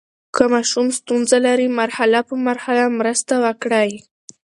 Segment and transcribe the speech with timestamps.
[0.35, 3.91] که ماشوم ستونزه لري، مرحله په مرحله مرسته وکړئ.